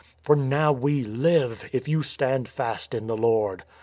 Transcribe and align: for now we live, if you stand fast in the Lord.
for 0.23 0.35
now 0.35 0.71
we 0.71 1.03
live, 1.03 1.63
if 1.71 1.87
you 1.87 2.01
stand 2.01 2.49
fast 2.49 2.95
in 2.95 3.05
the 3.05 3.15
Lord. 3.15 3.63